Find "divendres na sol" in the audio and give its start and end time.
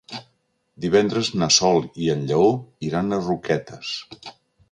0.85-1.77